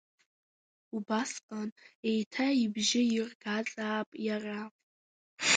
Убасҟан 0.95 1.69
еиҭа 2.09 2.47
ибжьы 2.63 3.01
иргазаап 3.15 4.09
иара. 4.27 4.59